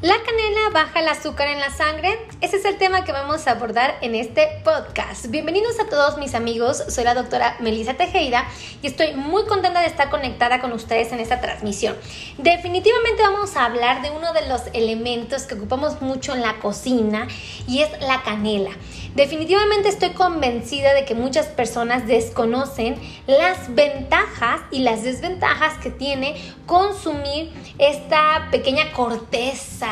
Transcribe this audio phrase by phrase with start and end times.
[0.00, 2.20] ¿La canela baja el azúcar en la sangre?
[2.40, 5.26] Ese es el tema que vamos a abordar en este podcast.
[5.26, 8.44] Bienvenidos a todos mis amigos, soy la doctora Melissa Tejeda
[8.80, 11.96] y estoy muy contenta de estar conectada con ustedes en esta transmisión.
[12.38, 17.26] Definitivamente vamos a hablar de uno de los elementos que ocupamos mucho en la cocina
[17.66, 18.70] y es la canela.
[19.16, 22.94] Definitivamente estoy convencida de que muchas personas desconocen
[23.26, 29.88] las ventajas y las desventajas que tiene consumir esta pequeña corteza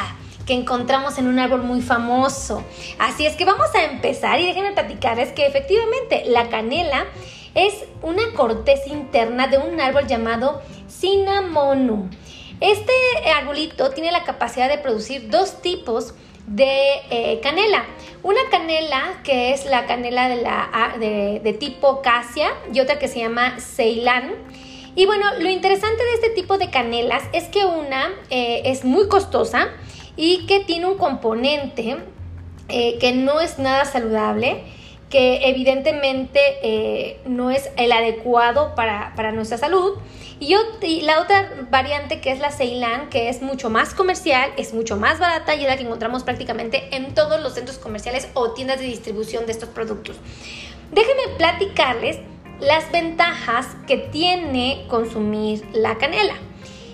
[0.47, 2.65] que encontramos en un árbol muy famoso.
[2.99, 7.05] Así es que vamos a empezar y déjenme platicarles que efectivamente la canela
[7.55, 12.11] es una corteza interna de un árbol llamado Cinnamonum.
[12.61, 12.93] Este
[13.35, 16.15] arbolito tiene la capacidad de producir dos tipos
[16.47, 17.85] de eh, canela.
[18.23, 20.29] Una canela que es la canela
[20.99, 24.35] de, de, tipo Casia y otra que se llama Ceilán.
[24.95, 29.09] Y bueno, lo interesante de este tipo de canelas es que una eh, es muy
[29.09, 29.71] costosa
[30.17, 31.97] y que tiene un componente
[32.69, 34.65] eh, que no es nada saludable
[35.11, 39.99] que evidentemente eh, no es el adecuado para, nuestra salud.
[40.41, 40.55] Y,
[41.03, 45.19] la otra variante que es la Ceilán, que es mucho más comercial, es mucho más
[45.19, 48.87] barata y es la que encontramos prácticamente en todos los centros comerciales o tiendas de
[48.87, 50.17] distribución de estos productos.
[50.93, 52.19] Déjenme platicarles
[52.61, 56.35] las ventajas que tiene consumir la canela.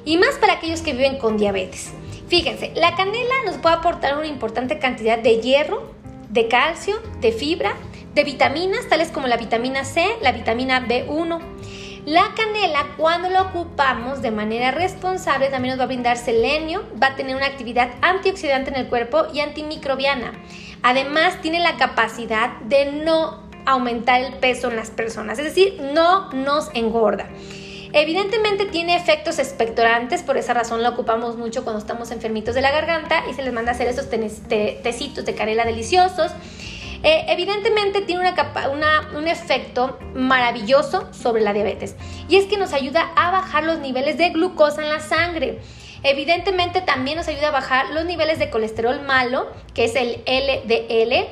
[0.04, 1.92] Y más para aquellos que viven con diabetes.
[2.32, 5.92] Fíjense, la canela nos puede aportar una importante cantidad de hierro,
[6.30, 7.74] de calcio, de fibra,
[8.14, 11.40] de vitaminas tales como la vitamina C, la vitamina B1.
[12.06, 17.08] La canela, cuando la ocupamos de manera responsable, también nos va a brindar selenio, va
[17.08, 20.32] a tener una actividad antioxidante en el cuerpo y antimicrobiana.
[20.82, 26.32] Además, tiene la capacidad de no aumentar el peso en las personas, es decir, no
[26.32, 27.28] nos engorda.
[27.94, 32.70] Evidentemente tiene efectos expectorantes, por esa razón la ocupamos mucho cuando estamos enfermitos de la
[32.70, 36.32] garganta y se les manda a hacer esos tecitos de canela deliciosos.
[37.02, 38.32] Eh, evidentemente tiene
[38.72, 41.96] una un efecto maravilloso sobre la diabetes
[42.28, 45.58] y es que nos ayuda a bajar los niveles de glucosa en la sangre.
[46.04, 51.28] Evidentemente también nos ayuda a bajar los niveles de colesterol malo, que es el LDL,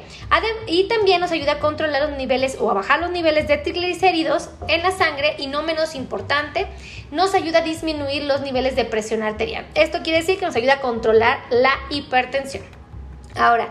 [0.67, 4.51] y también nos ayuda a controlar los niveles o a bajar los niveles de triglicéridos
[4.69, 6.69] en la sangre y no menos importante,
[7.11, 9.67] nos ayuda a disminuir los niveles de presión arterial.
[9.75, 12.63] Esto quiere decir que nos ayuda a controlar la hipertensión.
[13.37, 13.69] Ahora,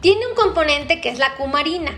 [0.00, 1.92] tiene un componente que es la cumarina.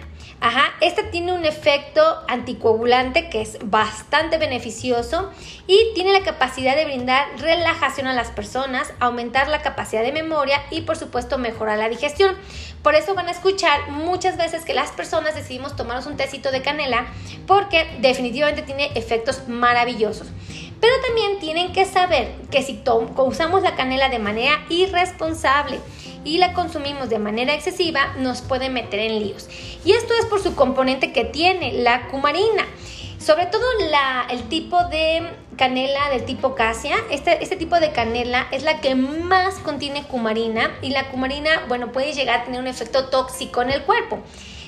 [0.44, 5.30] Ajá, esta tiene un efecto anticoagulante que es bastante beneficioso
[5.68, 10.60] y tiene la capacidad de brindar relajación a las personas, aumentar la capacidad de memoria
[10.72, 12.34] y por supuesto mejorar la digestión.
[12.82, 16.60] Por eso van a escuchar muchas veces que las personas decidimos tomarnos un tecito de
[16.60, 17.06] canela
[17.46, 20.26] porque definitivamente tiene efectos maravillosos.
[20.80, 22.82] Pero también tienen que saber que si
[23.16, 25.78] usamos la canela de manera irresponsable,
[26.24, 29.48] y la consumimos de manera excesiva, nos puede meter en líos.
[29.84, 32.66] Y esto es por su componente que tiene, la cumarina.
[33.18, 33.62] Sobre todo
[34.30, 35.22] el tipo de
[35.56, 40.72] canela del tipo casia, este, este tipo de canela es la que más contiene cumarina
[40.82, 44.18] y la cumarina, bueno, puede llegar a tener un efecto tóxico en el cuerpo.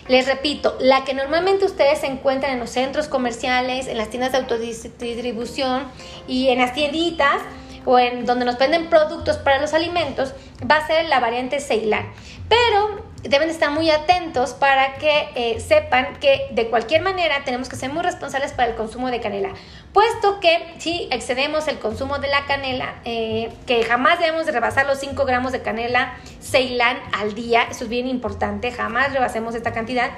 [0.06, 4.38] Les repito, la que normalmente ustedes encuentran en los centros comerciales, en las tiendas de
[4.38, 5.84] autodistribución
[6.28, 7.40] y en las tienditas,
[7.84, 10.34] o en donde nos venden productos para los alimentos,
[10.70, 12.06] va a ser la variante Ceilán.
[12.48, 17.76] Pero deben estar muy atentos para que eh, sepan que de cualquier manera tenemos que
[17.76, 19.50] ser muy responsables para el consumo de canela,
[19.92, 24.86] puesto que si excedemos el consumo de la canela, eh, que jamás debemos de rebasar
[24.86, 29.72] los 5 gramos de canela Ceilán al día, eso es bien importante, jamás rebasemos esta
[29.72, 30.10] cantidad,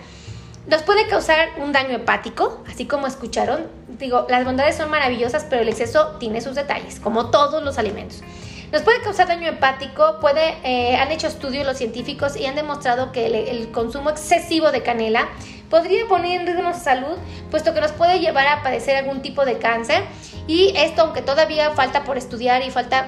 [0.66, 3.66] nos puede causar un daño hepático, así como escucharon.
[3.98, 8.22] Digo, las bondades son maravillosas, pero el exceso tiene sus detalles, como todos los alimentos.
[8.72, 10.18] Nos puede causar daño hepático,
[10.64, 15.28] eh, han hecho estudios los científicos y han demostrado que el, consumo excesivo de canela
[15.70, 17.16] podría poner en riesgo nuestra salud,
[17.50, 20.02] puesto que nos puede llevar a padecer algún tipo de cáncer.
[20.48, 23.06] Y esto, aunque todavía falta por estudiar y falta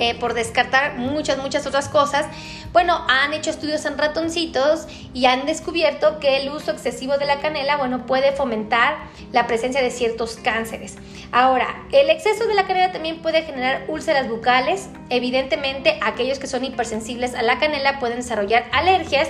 [0.00, 2.26] eh, por descartar muchas, muchas otras cosas,
[2.72, 7.40] bueno, han hecho estudios en ratoncitos y han descubierto que el uso excesivo de la
[7.40, 8.96] canela, bueno, puede fomentar
[9.30, 10.96] la presencia de ciertos cánceres.
[11.32, 14.88] Ahora, el exceso de la canela también puede generar úlceras bucales.
[15.10, 19.28] Evidentemente, aquellos que son hipersensibles a la canela pueden desarrollar alergias.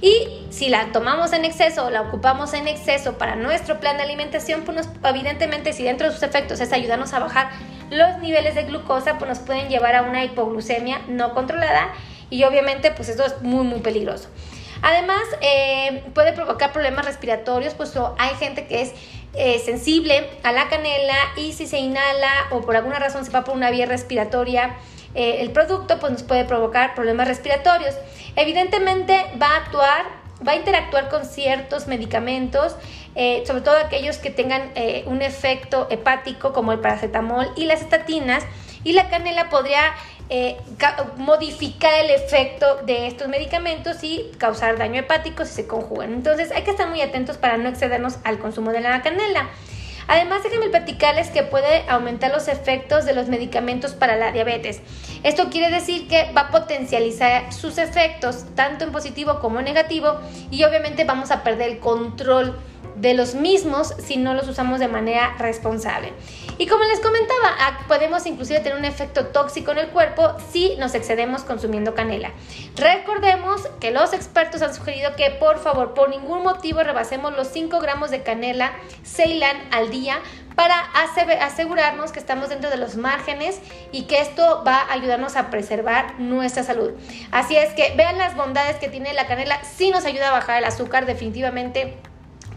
[0.00, 4.04] Y si la tomamos en exceso o la ocupamos en exceso para nuestro plan de
[4.04, 7.50] alimentación, pues evidentemente si dentro de sus efectos es ayudarnos a bajar
[7.90, 11.92] los niveles de glucosa, pues nos pueden llevar a una hipoglucemia no controlada
[12.30, 14.28] y obviamente pues esto es muy muy peligroso.
[14.82, 18.92] Además eh, puede provocar problemas respiratorios, pues hay gente que es
[19.32, 23.44] eh, sensible a la canela y si se inhala o por alguna razón se va
[23.44, 24.76] por una vía respiratoria
[25.14, 27.94] eh, el producto, pues nos puede provocar problemas respiratorios.
[28.36, 30.04] Evidentemente va a actuar,
[30.46, 32.76] va a interactuar con ciertos medicamentos,
[33.14, 37.82] eh, sobre todo aquellos que tengan eh, un efecto hepático como el paracetamol y las
[37.82, 38.44] estatinas,
[38.82, 39.94] y la canela podría
[41.18, 46.14] modificar el efecto de estos medicamentos y causar daño hepático si se conjugan.
[46.14, 49.50] Entonces hay que estar muy atentos para no excedernos al consumo de la canela.
[50.06, 54.80] Además, déjenme platicarles que puede aumentar los efectos de los medicamentos para la diabetes.
[55.22, 60.18] Esto quiere decir que va a potencializar sus efectos, tanto en positivo como en negativo,
[60.50, 62.58] y obviamente vamos a perder el control
[62.96, 66.12] de los mismos si no los usamos de manera responsable.
[66.58, 70.76] Y como les comentaba, ah, podemos inclusive tener un efecto tóxico en el cuerpo si
[70.76, 72.30] nos excedemos consumiendo canela.
[72.76, 77.80] Recordemos que los expertos han sugerido que por favor, por ningún motivo rebasemos los 5
[77.80, 78.72] gramos de canela
[79.04, 80.20] Ceylan al día
[80.54, 80.78] para
[81.40, 86.20] asegurarnos que estamos dentro de los márgenes y que esto va a ayudarnos a preservar
[86.20, 86.92] nuestra salud.
[87.32, 90.58] Así es que vean las bondades que tiene la canela, si nos ayuda a bajar
[90.58, 91.98] el azúcar definitivamente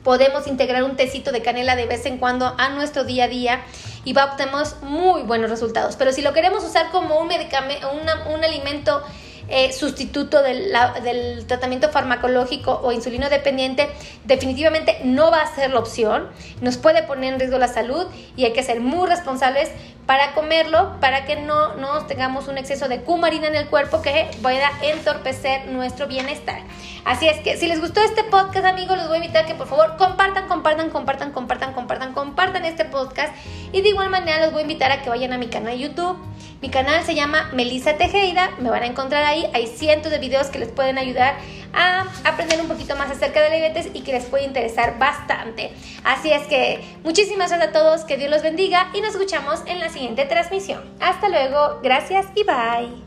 [0.07, 3.65] podemos integrar un tecito de canela de vez en cuando a nuestro día a día
[4.05, 5.97] y va, obtenemos muy buenos resultados.
[5.97, 9.03] Pero si lo queremos usar como un medicamento, un alimento
[9.49, 10.73] eh, sustituto del,
[11.03, 13.89] del, tratamiento farmacológico o insulino dependiente,
[14.25, 16.27] definitivamente no va a ser la opción.
[16.61, 19.71] Nos puede poner en riesgo la salud y hay que ser muy responsables
[20.07, 24.29] para comerlo, para que no nos tengamos un exceso de cumarina en el cuerpo que
[24.41, 26.61] pueda entorpecer nuestro bienestar.
[27.03, 29.67] Así es que si les gustó este podcast, amigos, les voy a invitar que por
[29.67, 33.33] favor compartan, compartan, compartan, compartan, compartan, compartan este podcast.
[33.73, 35.79] Y de igual manera los voy a invitar a que vayan a mi canal de
[35.79, 36.17] YouTube.
[36.61, 39.47] Mi canal se llama Melissa Tejeda, me van a encontrar ahí.
[39.53, 41.35] Hay cientos de videos que les pueden ayudar
[41.73, 45.71] a aprender un poquito más acerca de la diabetes y que les puede interesar bastante.
[46.03, 49.79] Así es que muchísimas gracias a todos, que Dios los bendiga y nos escuchamos en
[49.79, 50.83] la siguiente transmisión.
[50.99, 53.06] Hasta luego, gracias y bye.